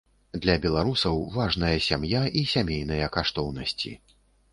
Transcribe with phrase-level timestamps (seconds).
[0.43, 3.93] Для беларусаў важная сям'я і сямейныя каштоўнасці.